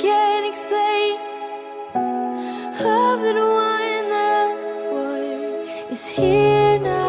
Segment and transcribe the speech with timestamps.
[0.00, 1.18] Can't explain.
[2.82, 7.03] Love that won the war is here now.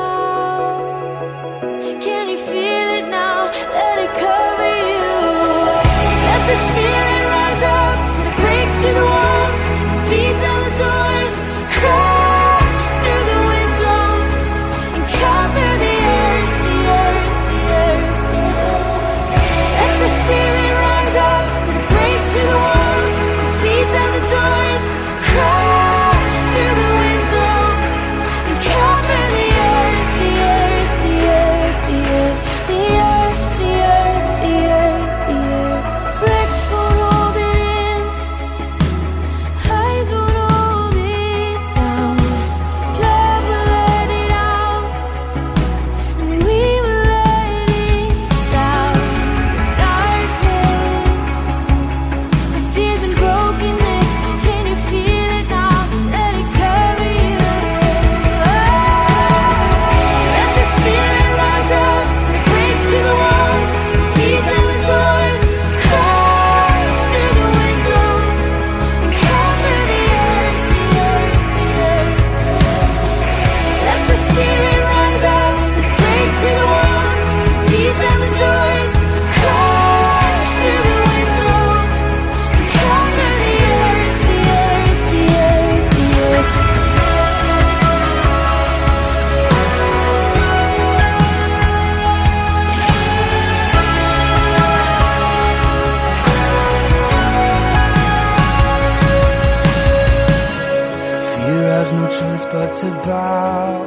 [102.81, 103.86] to bow.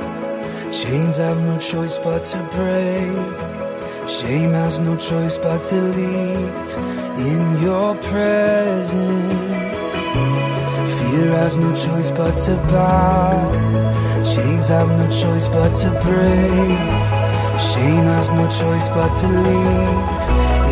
[0.73, 4.09] Chains have no choice but to break.
[4.09, 6.55] Shame has no choice but to leave
[7.33, 9.35] in your presence.
[10.97, 13.53] Fear has no choice but to bow.
[14.25, 16.79] Chains have no choice but to break.
[17.71, 20.09] Shame has no choice but to leave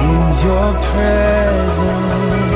[0.08, 2.55] in your presence.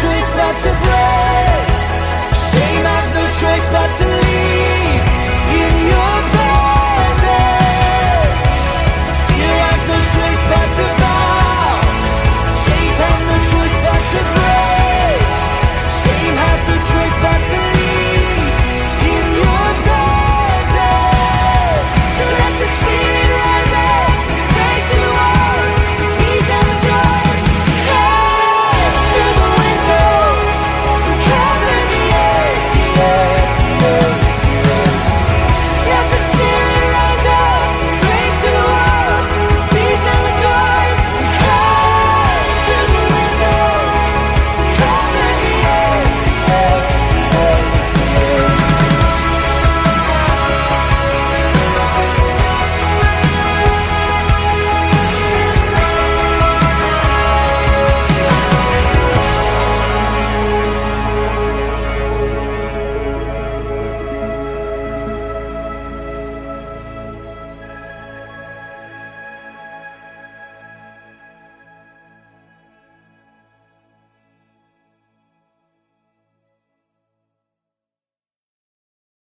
[0.00, 0.93] trace back to